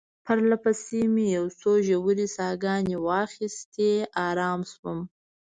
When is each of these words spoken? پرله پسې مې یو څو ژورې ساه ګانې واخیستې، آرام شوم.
پرله 0.25 0.57
پسې 0.63 1.01
مې 1.13 1.25
یو 1.37 1.45
څو 1.59 1.71
ژورې 1.87 2.27
ساه 2.35 2.55
ګانې 2.63 2.95
واخیستې، 3.07 3.91
آرام 4.27 4.61
شوم. 4.71 4.99